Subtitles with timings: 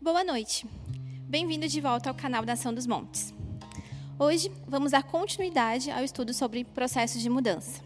[0.00, 0.66] Boa noite.
[1.22, 3.34] Bem-vindo de volta ao canal Nação dos Montes.
[4.18, 7.82] Hoje vamos dar continuidade ao estudo sobre processos de mudança.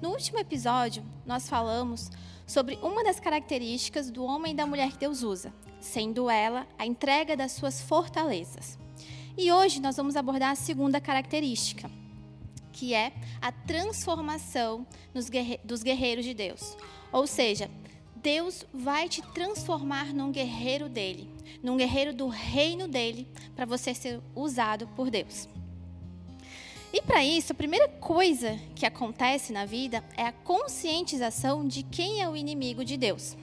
[0.00, 2.10] No último episódio, nós falamos
[2.46, 6.86] sobre uma das características do homem e da mulher que Deus usa, sendo ela a
[6.86, 8.78] entrega das suas fortalezas.
[9.36, 11.90] E hoje nós vamos abordar a segunda característica,
[12.72, 13.12] que é
[13.42, 16.76] a transformação dos guerreiros de Deus.
[17.12, 17.68] Ou seja,
[18.22, 21.30] Deus vai te transformar num guerreiro dele,
[21.62, 25.48] num guerreiro do reino dele, para você ser usado por Deus.
[26.92, 32.22] E para isso, a primeira coisa que acontece na vida é a conscientização de quem
[32.22, 33.36] é o inimigo de Deus.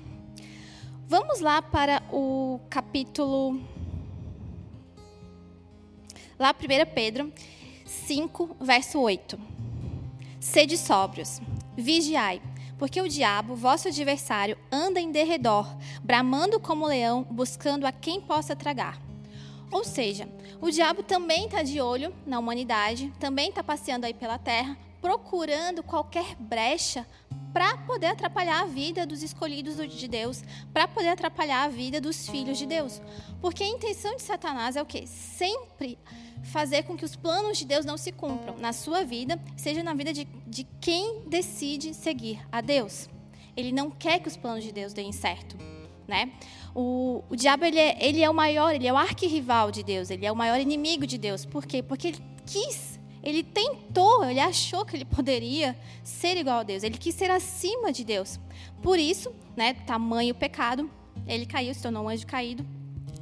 [1.08, 3.62] Vamos lá para o capítulo.
[6.40, 7.32] Lá, 1 Pedro
[7.86, 9.40] 5, verso 8.
[10.40, 11.40] Sede sóbrios,
[11.78, 12.42] vigiai
[12.78, 15.68] porque o diabo, vosso adversário, anda em derredor,
[16.04, 19.02] bramando como leão, buscando a quem possa tragar.
[19.72, 20.28] Ou seja,
[20.62, 25.84] o diabo também está de olho na humanidade, também está passeando aí pela terra, procurando
[25.84, 27.06] qualquer brecha
[27.54, 32.28] para poder atrapalhar a vida dos escolhidos de Deus, para poder atrapalhar a vida dos
[32.28, 33.00] filhos de Deus.
[33.40, 35.06] Porque a intenção de Satanás é o quê?
[35.06, 36.00] Sempre
[36.46, 39.94] fazer com que os planos de Deus não se cumpram na sua vida, seja na
[39.94, 43.08] vida de, de quem decide seguir a Deus.
[43.56, 45.56] Ele não quer que os planos de Deus deem certo.
[46.08, 46.32] Né?
[46.74, 50.10] O, o diabo ele é, ele é o maior, ele é o arquirrival de Deus,
[50.10, 51.46] ele é o maior inimigo de Deus.
[51.46, 51.84] Por quê?
[51.84, 52.95] Porque ele quis,
[53.26, 57.92] ele tentou, ele achou que ele poderia ser igual a Deus, ele quis ser acima
[57.92, 58.40] de Deus.
[58.84, 60.90] Por isso, né, tamanho pecado,
[61.28, 62.64] ele caiu, se tornou um anjo caído.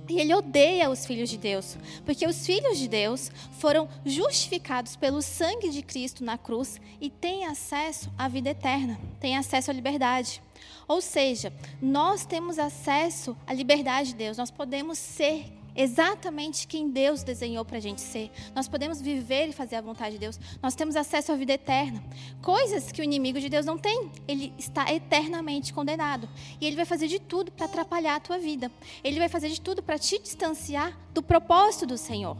[0.09, 5.21] E ele odeia os filhos de Deus, porque os filhos de Deus foram justificados pelo
[5.21, 10.41] sangue de Cristo na cruz e têm acesso à vida eterna, têm acesso à liberdade.
[10.89, 15.45] Ou seja, nós temos acesso à liberdade de Deus, nós podemos ser
[15.75, 18.31] exatamente quem Deus desenhou para a gente ser.
[18.55, 20.39] Nós podemos viver e fazer a vontade de Deus.
[20.61, 22.03] Nós temos acesso à vida eterna.
[22.41, 24.11] Coisas que o inimigo de Deus não tem.
[24.27, 26.29] Ele está eternamente condenado.
[26.59, 28.71] E ele vai fazer de tudo para atrapalhar a tua vida.
[29.03, 32.37] Ele vai fazer de tudo para te distanciar do propósito do Senhor.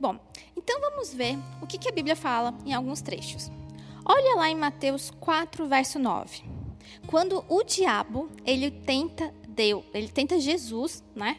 [0.00, 0.18] Bom,
[0.56, 3.50] então vamos ver o que, a Bíblia fala em alguns trechos.
[4.04, 6.42] Olha lá em Mateus 4, verso 9.
[7.06, 11.38] Quando o diabo, ele tenta Deus, ele tenta Jesus, né?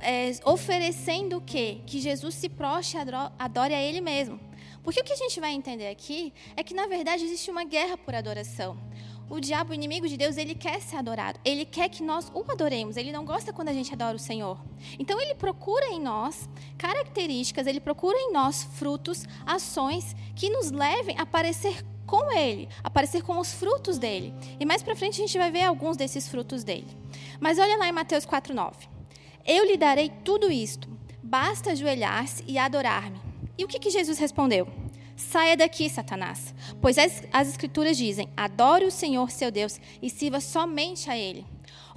[0.00, 1.78] É, oferecendo o quê?
[1.86, 3.00] Que Jesus se proste e
[3.38, 4.40] adore a Ele mesmo.
[4.82, 7.96] Porque o que a gente vai entender aqui é que, na verdade, existe uma guerra
[7.96, 8.78] por adoração.
[9.28, 11.38] O diabo, o inimigo de Deus, ele quer ser adorado.
[11.44, 12.96] Ele quer que nós o adoremos.
[12.96, 14.58] Ele não gosta quando a gente adora o Senhor.
[14.98, 16.48] Então, ele procura em nós
[16.78, 22.90] características, ele procura em nós frutos, ações que nos levem a parecer com ele, a
[23.20, 24.34] com os frutos dele.
[24.58, 26.88] E mais para frente a gente vai ver alguns desses frutos dele.
[27.38, 28.97] Mas olha lá em Mateus 4:9.
[29.50, 30.86] Eu lhe darei tudo isto.
[31.22, 33.18] Basta ajoelhar-se e adorar-me.
[33.56, 34.68] E o que, que Jesus respondeu?
[35.16, 40.38] Saia daqui, Satanás, pois as, as Escrituras dizem: adore o Senhor seu Deus e sirva
[40.38, 41.46] somente a Ele.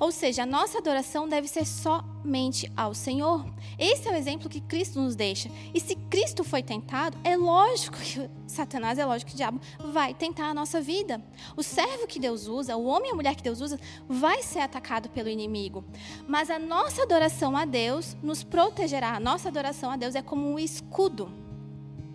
[0.01, 3.45] Ou seja, a nossa adoração deve ser somente ao Senhor.
[3.77, 5.47] Esse é o exemplo que Cristo nos deixa.
[5.75, 9.61] E se Cristo foi tentado, é lógico que Satanás, é lógico que o diabo
[9.93, 11.21] vai tentar a nossa vida.
[11.55, 13.79] O servo que Deus usa, o homem e a mulher que Deus usa,
[14.09, 15.85] vai ser atacado pelo inimigo.
[16.27, 19.17] Mas a nossa adoração a Deus nos protegerá.
[19.17, 21.31] A nossa adoração a Deus é como um escudo.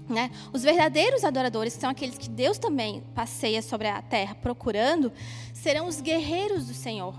[0.09, 0.33] Né?
[0.53, 5.13] Os verdadeiros adoradores, que são aqueles que Deus também passeia sobre a terra procurando,
[5.55, 7.15] serão os guerreiros do Senhor.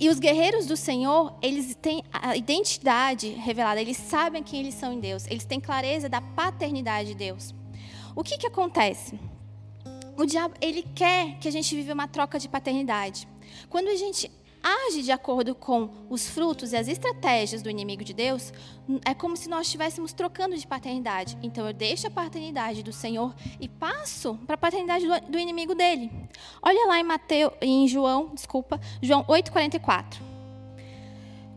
[0.00, 4.94] E os guerreiros do Senhor, eles têm a identidade revelada, eles sabem quem eles são
[4.94, 7.54] em Deus, eles têm clareza da paternidade de Deus.
[8.16, 9.20] O que, que acontece?
[10.16, 13.28] O diabo, ele quer que a gente viva uma troca de paternidade.
[13.68, 14.30] Quando a gente
[14.62, 18.52] age de acordo com os frutos e as estratégias do inimigo de Deus,
[19.04, 21.38] é como se nós estivéssemos trocando de paternidade.
[21.42, 26.10] Então eu deixo a paternidade do Senhor e passo para a paternidade do, inimigo dele.
[26.62, 30.20] Olha lá em Mateus, em João, desculpa, João 8:44.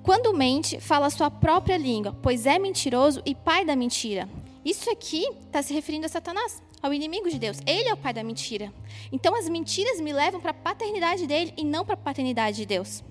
[0.02, 4.30] Quando mente, fala a sua própria língua, pois é mentiroso e pai da mentira.
[4.64, 7.60] Isso aqui está se referindo a Satanás ao inimigo de Deus.
[7.66, 8.72] Ele é o pai da mentira.
[9.10, 12.66] Então as mentiras me levam para a paternidade dele e não para a paternidade de
[12.66, 13.02] Deus.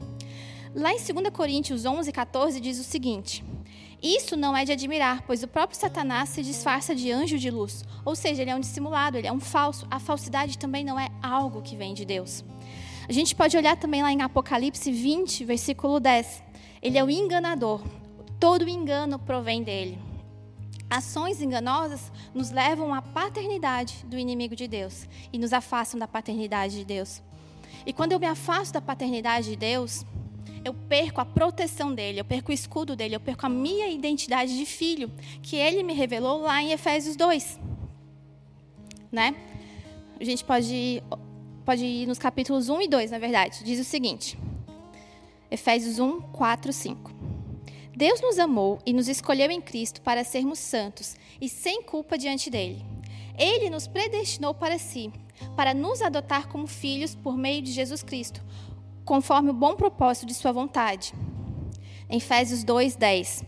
[0.74, 3.42] Lá em 2 Coríntios 11, 14 diz o seguinte:
[4.02, 7.82] Isso não é de admirar, pois o próprio Satanás se disfarça de anjo de luz.
[8.04, 9.86] Ou seja, ele é um dissimulado, ele é um falso.
[9.90, 12.44] A falsidade também não é algo que vem de Deus.
[13.08, 16.42] A gente pode olhar também lá em Apocalipse 20, versículo 10.
[16.80, 17.82] Ele é o enganador.
[18.38, 20.11] Todo engano provém dele.
[20.92, 26.76] Ações enganosas nos levam à paternidade do inimigo de Deus e nos afastam da paternidade
[26.76, 27.22] de Deus.
[27.86, 30.04] E quando eu me afasto da paternidade de Deus,
[30.62, 34.54] eu perco a proteção dele, eu perco o escudo dele, eu perco a minha identidade
[34.54, 35.10] de filho,
[35.42, 37.58] que ele me revelou lá em Efésios 2.
[39.10, 39.34] Né?
[40.20, 41.02] A gente pode,
[41.64, 43.64] pode ir nos capítulos 1 e 2, na verdade.
[43.64, 44.38] Diz o seguinte:
[45.50, 47.11] Efésios 1, 4, 5.
[47.94, 52.48] Deus nos amou e nos escolheu em Cristo para sermos santos e sem culpa diante
[52.48, 52.84] dele.
[53.38, 55.12] Ele nos predestinou para si,
[55.56, 58.42] para nos adotar como filhos por meio de Jesus Cristo,
[59.04, 61.12] conforme o bom propósito de Sua vontade.
[62.08, 63.44] Em Efésios 2:10.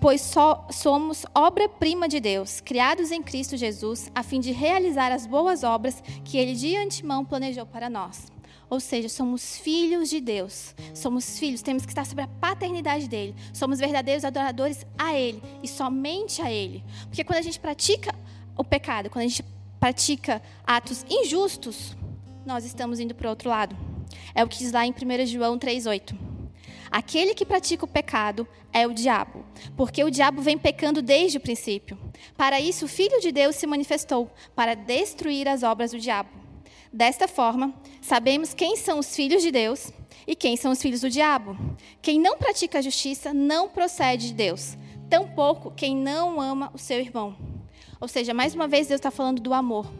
[0.00, 5.26] Pois só somos obra-prima de Deus, criados em Cristo Jesus, a fim de realizar as
[5.26, 8.33] boas obras que Ele de antemão planejou para nós.
[8.74, 10.74] Ou seja, somos filhos de Deus.
[10.92, 13.32] Somos filhos, temos que estar sobre a paternidade dele.
[13.52, 16.82] Somos verdadeiros adoradores a ele e somente a ele.
[17.04, 18.12] Porque quando a gente pratica
[18.56, 19.44] o pecado, quando a gente
[19.78, 21.96] pratica atos injustos,
[22.44, 23.76] nós estamos indo para o outro lado.
[24.34, 26.18] É o que diz lá em 1 João 3,8.
[26.90, 29.44] Aquele que pratica o pecado é o diabo,
[29.76, 31.96] porque o diabo vem pecando desde o princípio.
[32.36, 36.43] Para isso, o Filho de Deus se manifestou, para destruir as obras do diabo.
[36.94, 39.92] Desta forma, sabemos quem são os filhos de Deus
[40.28, 41.56] e quem são os filhos do diabo.
[42.00, 44.78] Quem não pratica a justiça não procede de Deus,
[45.10, 47.36] tampouco quem não ama o seu irmão.
[48.00, 49.92] Ou seja, mais uma vez, Deus está falando do amor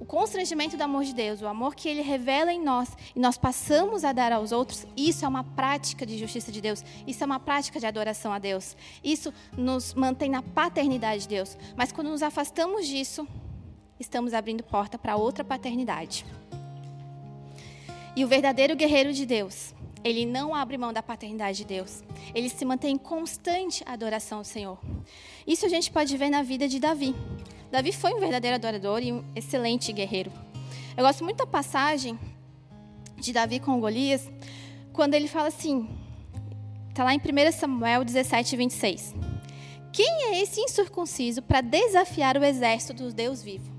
[0.00, 3.36] o constrangimento do amor de Deus, o amor que Ele revela em nós e nós
[3.36, 7.26] passamos a dar aos outros, isso é uma prática de justiça de Deus, isso é
[7.26, 8.76] uma prática de adoração a Deus.
[9.02, 11.58] Isso nos mantém na paternidade de Deus.
[11.76, 13.26] Mas quando nos afastamos disso,
[13.98, 16.24] estamos abrindo porta para outra paternidade.
[18.14, 22.02] E o verdadeiro guerreiro de Deus, ele não abre mão da paternidade de Deus.
[22.34, 24.78] Ele se mantém em constante adoração ao Senhor.
[25.46, 27.14] Isso a gente pode ver na vida de Davi.
[27.70, 30.32] Davi foi um verdadeiro adorador e um excelente guerreiro.
[30.96, 32.18] Eu gosto muito da passagem
[33.16, 34.28] de Davi com Golias,
[34.92, 35.88] quando ele fala assim,
[36.88, 39.14] está lá em 1 Samuel 17, 26.
[39.92, 43.77] Quem é esse incircunciso para desafiar o exército do Deus vivo?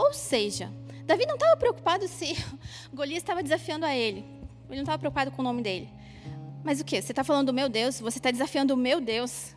[0.00, 0.72] Ou seja,
[1.04, 2.34] Davi não estava preocupado se
[2.90, 4.20] Golias estava desafiando a ele.
[4.66, 5.90] Ele não estava preocupado com o nome dele.
[6.64, 7.02] Mas o que?
[7.02, 8.00] Você está falando do meu Deus?
[8.00, 9.54] Você está desafiando o meu Deus?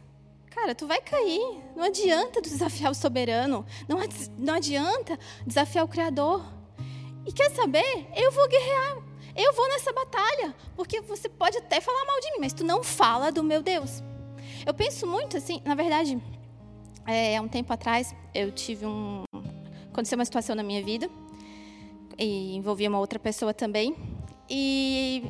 [0.49, 1.61] Cara, tu vai cair.
[1.77, 3.65] Não adianta desafiar o soberano.
[3.87, 3.99] Não,
[4.37, 5.17] não adianta
[5.47, 6.45] desafiar o Criador.
[7.25, 8.05] E quer saber?
[8.13, 8.97] Eu vou guerrear.
[9.33, 10.53] Eu vou nessa batalha.
[10.75, 14.03] Porque você pode até falar mal de mim, mas tu não fala do meu Deus.
[14.65, 16.21] Eu penso muito assim, na verdade,
[17.07, 19.23] é, há um tempo atrás, eu tive um.
[19.93, 21.07] Aconteceu uma situação na minha vida.
[22.17, 23.95] E envolvia uma outra pessoa também.
[24.49, 25.23] E.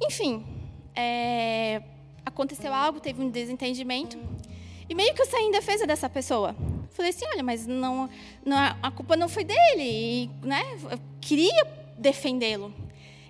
[0.00, 0.46] Enfim.
[0.94, 1.82] É,
[2.24, 4.16] aconteceu algo, teve um desentendimento.
[4.88, 6.54] E meio que eu saí em defesa dessa pessoa.
[6.90, 8.08] Falei assim, olha, mas não,
[8.44, 10.62] não a culpa não foi dele, e, né?
[10.90, 11.66] Eu queria
[11.98, 12.72] defendê-lo.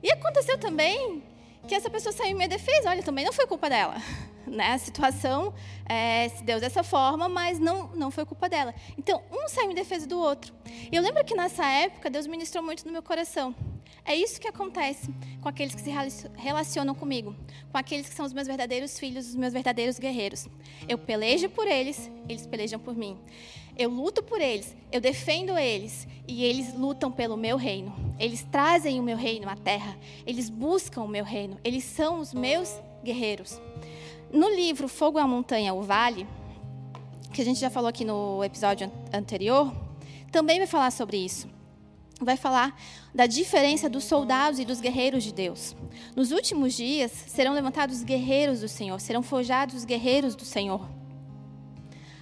[0.03, 1.23] E aconteceu também
[1.69, 2.89] que essa pessoa saiu em minha defesa.
[2.89, 3.97] Olha, também não foi culpa dela.
[4.49, 4.73] Né?
[4.73, 5.53] A situação
[5.85, 8.75] é, se deu dessa forma, mas não, não foi culpa dela.
[8.97, 10.55] Então, um saiu em defesa do outro.
[10.91, 13.55] E eu lembro que nessa época, Deus ministrou muito no meu coração.
[14.09, 15.13] É isso que acontece
[15.43, 15.93] com aqueles que se
[16.35, 17.37] relacionam comigo,
[17.71, 20.49] com aqueles que são os meus verdadeiros filhos, os meus verdadeiros guerreiros.
[20.89, 23.19] Eu pelejo por eles, eles pelejam por mim.
[23.77, 27.95] Eu luto por eles, eu defendo eles e eles lutam pelo meu reino.
[28.19, 29.95] Eles trazem o meu reino à terra,
[30.27, 32.75] eles buscam o meu reino, eles são os meus
[33.05, 33.61] guerreiros.
[34.33, 36.27] No livro Fogo à Montanha, o Vale,
[37.31, 39.71] que a gente já falou aqui no episódio anterior,
[40.33, 41.58] também vai falar sobre isso
[42.25, 42.79] vai falar
[43.15, 45.77] da diferença dos soldados e dos guerreiros de Deus.
[46.17, 50.89] Nos últimos dias serão levantados guerreiros do Senhor, serão forjados os guerreiros do Senhor.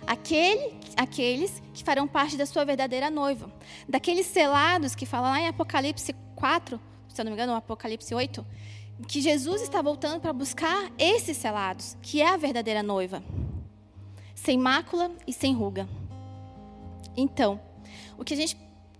[0.06, 3.52] Aquele, aqueles que farão parte da sua verdadeira noiva.
[3.88, 8.46] Daqueles selados que fala lá em Apocalipse 4, se eu não me engano, Apocalipse 8,
[9.08, 13.22] que Jesus está voltando para buscar esses selados, que é a verdadeira noiva.
[14.34, 15.88] Sem mácula e sem ruga.
[17.16, 17.60] Então,
[18.16, 18.56] o que a gente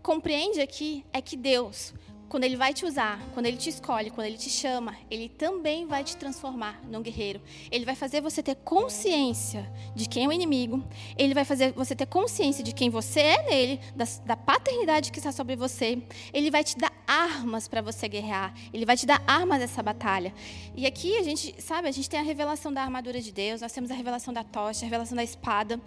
[0.07, 1.93] compreende aqui é que Deus,
[2.29, 5.85] quando Ele vai te usar, quando Ele te escolhe, quando Ele te chama, Ele também
[5.85, 7.41] vai te transformar num guerreiro.
[7.73, 10.81] Ele vai fazer você ter consciência de quem é o inimigo.
[11.19, 15.19] Ele vai fazer você ter consciência de quem você é nele, da, da paternidade que
[15.19, 16.01] está sobre você.
[16.33, 18.55] Ele vai te dar armas para você guerrear.
[18.73, 20.33] Ele vai te dar armas dessa batalha.
[20.77, 23.73] E aqui a gente, sabe, a gente tem a revelação da armadura de Deus, nós
[23.73, 25.81] temos a revelação da tocha, a revelação da espada.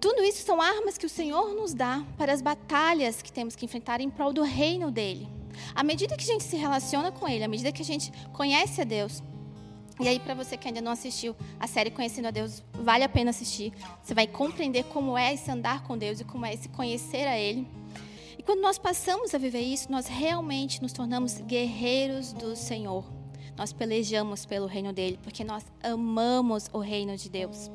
[0.00, 3.66] Tudo isso são armas que o Senhor nos dá para as batalhas que temos que
[3.66, 5.28] enfrentar em prol do reino dele.
[5.74, 8.80] À medida que a gente se relaciona com ele, à medida que a gente conhece
[8.80, 9.22] a Deus,
[10.00, 13.08] e aí, para você que ainda não assistiu a série Conhecendo a Deus, vale a
[13.08, 13.70] pena assistir.
[14.02, 17.38] Você vai compreender como é esse andar com Deus e como é esse conhecer a
[17.38, 17.68] Ele.
[18.38, 23.04] E quando nós passamos a viver isso, nós realmente nos tornamos guerreiros do Senhor.
[23.58, 27.70] nós pelejamos pelo reino dele, porque nós amamos o reino de Deus.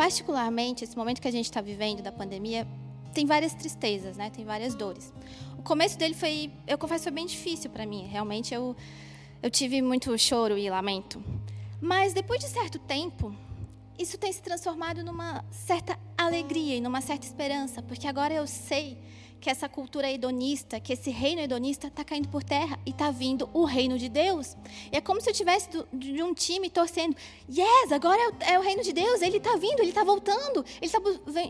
[0.00, 2.66] Particularmente, esse momento que a gente está vivendo da pandemia,
[3.12, 4.30] tem várias tristezas, né?
[4.30, 5.12] Tem várias dores.
[5.58, 8.06] O começo dele foi, eu confesso, foi bem difícil para mim.
[8.06, 8.74] Realmente eu
[9.42, 11.22] eu tive muito choro e lamento.
[11.82, 13.36] Mas depois de certo tempo,
[14.00, 18.96] isso tem se transformado numa certa alegria e numa certa esperança, porque agora eu sei
[19.38, 23.48] que essa cultura hedonista, que esse reino hedonista está caindo por terra e está vindo
[23.52, 24.56] o reino de Deus.
[24.92, 27.16] E é como se eu tivesse de um time torcendo,
[27.48, 30.98] yes, agora é o, reino de Deus, ele está vindo, ele está voltando, ele está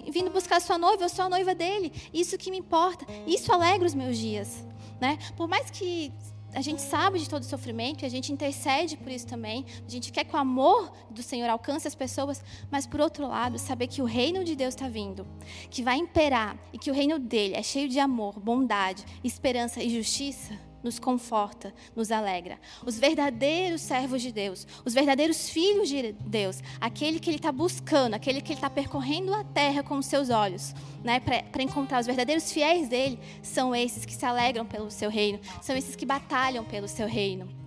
[0.08, 1.92] vindo buscar sua noiva, eu sou a noiva dele.
[2.12, 4.64] Isso que me importa, isso alegra os meus dias.
[5.00, 5.18] Né?
[5.36, 6.12] Por mais que
[6.54, 9.64] a gente sabe de todo o sofrimento e a gente intercede por isso também.
[9.86, 13.58] A gente quer que o amor do Senhor alcance as pessoas, mas por outro lado,
[13.58, 15.26] saber que o reino de Deus está vindo,
[15.70, 19.90] que vai imperar e que o reino dele é cheio de amor, bondade, esperança e
[19.90, 22.58] justiça nos conforta, nos alegra.
[22.84, 28.14] Os verdadeiros servos de Deus, os verdadeiros filhos de Deus, aquele que ele está buscando,
[28.14, 32.06] aquele que ele está percorrendo a terra com os seus olhos, né, para encontrar os
[32.06, 36.64] verdadeiros fiéis dele, são esses que se alegram pelo seu reino, são esses que batalham
[36.64, 37.60] pelo seu reino.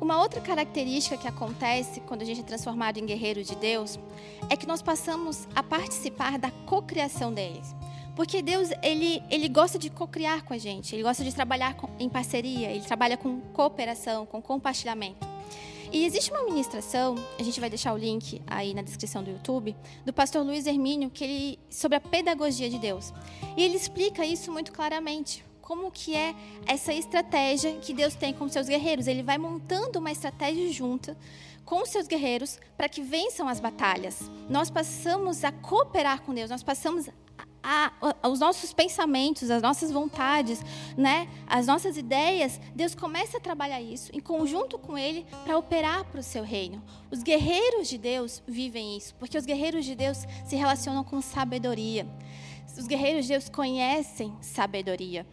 [0.00, 3.98] Uma outra característica que acontece quando a gente é transformado em guerreiro de Deus
[4.48, 7.74] é que nós passamos a participar da cocriação deles.
[8.18, 11.88] Porque Deus, ele, ele gosta de cocriar com a gente, ele gosta de trabalhar com,
[12.00, 15.24] em parceria, ele trabalha com cooperação, com compartilhamento.
[15.92, 19.76] E existe uma ministração, a gente vai deixar o link aí na descrição do YouTube,
[20.04, 23.14] do pastor Luiz Hermínio, que ele sobre a pedagogia de Deus.
[23.56, 25.44] E ele explica isso muito claramente.
[25.62, 26.34] Como que é
[26.66, 29.06] essa estratégia que Deus tem com seus guerreiros?
[29.06, 31.16] Ele vai montando uma estratégia junta
[31.64, 34.28] com seus guerreiros para que vençam as batalhas.
[34.50, 37.08] Nós passamos a cooperar com Deus, nós passamos
[37.70, 40.64] a, a, os nossos pensamentos, as nossas vontades,
[40.96, 46.04] né, as nossas ideias, Deus começa a trabalhar isso em conjunto com Ele para operar
[46.04, 46.82] para o seu reino.
[47.10, 52.06] Os guerreiros de Deus vivem isso, porque os guerreiros de Deus se relacionam com sabedoria.
[52.78, 55.26] Os guerreiros de Deus conhecem sabedoria,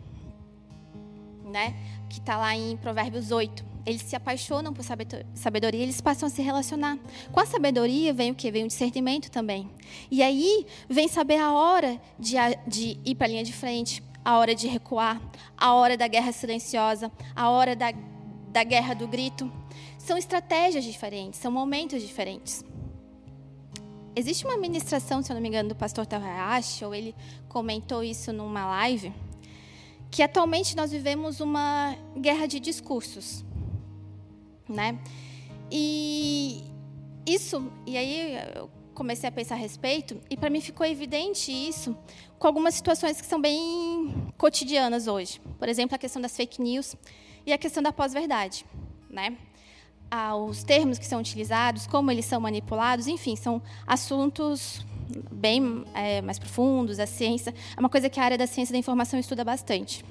[1.46, 1.74] né?
[2.10, 6.42] Que está lá em Provérbios 8 eles se apaixonam por sabedoria, eles passam a se
[6.42, 6.98] relacionar.
[7.32, 8.50] Com a sabedoria vem o que?
[8.50, 9.70] Vem o discernimento também.
[10.10, 12.36] E aí vem saber a hora de,
[12.68, 15.22] de ir para a linha de frente, a hora de recuar,
[15.56, 17.94] a hora da guerra silenciosa, a hora da,
[18.50, 19.52] da guerra do grito.
[20.00, 22.64] São estratégias diferentes, são momentos diferentes.
[24.16, 27.14] Existe uma ministração, se eu não me engano, do pastor Tahayashi, ou ele
[27.48, 29.14] comentou isso numa live,
[30.10, 33.46] que atualmente nós vivemos uma guerra de discursos
[34.68, 34.98] né?
[35.72, 36.64] E
[37.26, 41.96] isso, e aí eu comecei a pensar a respeito, e para mim ficou evidente isso
[42.40, 45.42] com algumas situações que são bem cotidianas hoje.
[45.60, 46.96] Por exemplo, a questão das fake news
[47.46, 48.66] e a questão da pós-verdade,
[49.10, 49.38] né?
[50.10, 54.86] Ah, os termos que são utilizados, como eles são manipulados, enfim, são assuntos
[55.32, 57.00] bem é, mais profundos.
[57.00, 60.06] A ciência é uma coisa que a área da ciência da informação estuda bastante.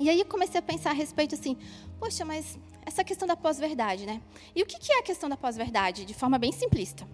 [0.00, 1.56] E aí comecei a pensar a respeito assim,
[1.98, 2.58] poxa, mas
[2.88, 4.20] essa questão da pós-verdade, né?
[4.56, 6.04] E o que é a questão da pós-verdade?
[6.04, 7.06] De forma bem simplista.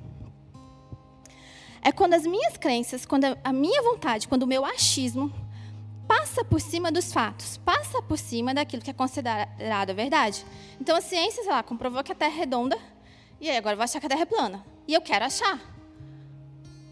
[1.83, 5.31] É quando as minhas crenças, quando a minha vontade, quando o meu achismo
[6.09, 10.45] passa por cima dos fatos, passa por cima daquilo que é considerado a verdade.
[10.81, 12.78] Então a ciência, sei lá, comprovou que a Terra é redonda,
[13.40, 14.64] e aí agora eu vou achar que a Terra é plana.
[14.87, 15.61] E eu quero achar.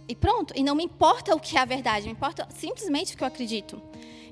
[0.09, 0.53] E pronto.
[0.57, 3.29] E não me importa o que é a verdade, me importa simplesmente o que eu
[3.29, 3.81] acredito.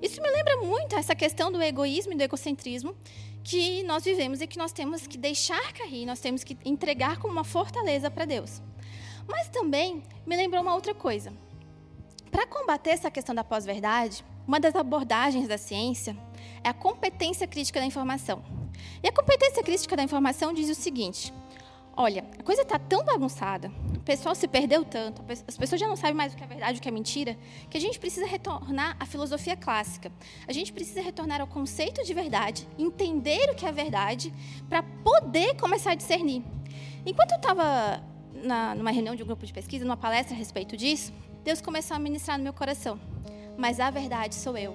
[0.03, 2.97] Isso me lembra muito essa questão do egoísmo e do egocentrismo
[3.43, 7.33] que nós vivemos e que nós temos que deixar cair, nós temos que entregar como
[7.33, 8.63] uma fortaleza para Deus.
[9.29, 11.33] Mas também me lembrou uma outra coisa.
[12.31, 16.17] Para combater essa questão da pós-verdade, uma das abordagens da ciência
[16.63, 18.43] é a competência crítica da informação.
[19.03, 21.33] E a competência crítica da informação diz o seguinte:
[21.97, 25.97] olha, a coisa está tão bagunçada, o pessoal se perdeu tanto, as pessoas já não
[25.97, 27.37] sabem mais o que é verdade e o que é mentira,
[27.69, 30.11] que a gente precisa retornar à filosofia clássica.
[30.49, 34.33] A gente precisa retornar ao conceito de verdade, entender o que é verdade,
[34.69, 36.43] para poder começar a discernir.
[37.05, 38.03] Enquanto eu estava
[38.77, 41.13] numa reunião de um grupo de pesquisa, numa palestra a respeito disso,
[41.45, 42.99] Deus começou a ministrar no meu coração.
[43.57, 44.73] Mas a verdade sou eu.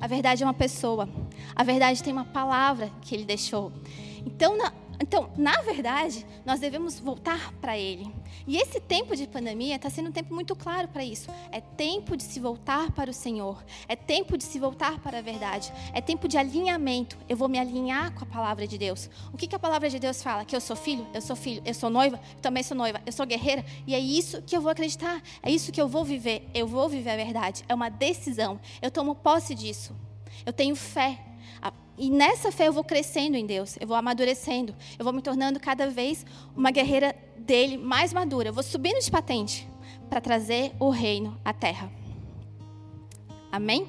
[0.00, 1.08] A verdade é uma pessoa.
[1.54, 3.72] A verdade tem uma palavra que ele deixou.
[4.26, 8.12] Então, na, então, na verdade, nós devemos voltar para Ele.
[8.46, 11.30] E esse tempo de pandemia está sendo um tempo muito claro para isso.
[11.50, 13.62] É tempo de se voltar para o Senhor.
[13.88, 15.72] É tempo de se voltar para a verdade.
[15.92, 17.16] É tempo de alinhamento.
[17.28, 19.10] Eu vou me alinhar com a palavra de Deus.
[19.32, 20.44] O que, que a palavra de Deus fala?
[20.44, 23.12] Que eu sou filho, eu sou filho, eu sou noiva, eu também sou noiva, eu
[23.12, 23.64] sou guerreira.
[23.86, 25.22] E é isso que eu vou acreditar.
[25.42, 26.48] É isso que eu vou viver.
[26.54, 27.64] Eu vou viver a verdade.
[27.68, 28.60] É uma decisão.
[28.80, 29.94] Eu tomo posse disso.
[30.44, 31.18] Eu tenho fé
[31.96, 35.60] E nessa fé eu vou crescendo em Deus, eu vou amadurecendo, eu vou me tornando
[35.60, 38.48] cada vez uma guerreira dele mais madura.
[38.48, 39.68] Eu vou subindo de patente
[40.08, 41.90] para trazer o reino à terra.
[43.50, 43.86] Amém?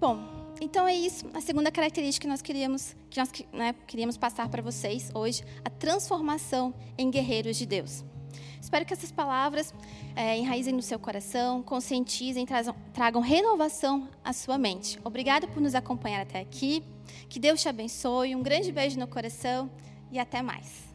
[0.00, 0.18] Bom,
[0.60, 1.26] então é isso.
[1.34, 5.68] A segunda característica que nós queríamos, que nós né, queríamos passar para vocês hoje, a
[5.68, 8.04] transformação em guerreiros de Deus.
[8.60, 9.74] Espero que essas palavras
[10.14, 12.46] é, enraizem no seu coração, conscientizem,
[12.94, 14.98] tragam renovação à sua mente.
[15.04, 16.82] Obrigada por nos acompanhar até aqui.
[17.28, 18.34] Que Deus te abençoe.
[18.34, 19.70] Um grande beijo no coração
[20.10, 20.91] e até mais.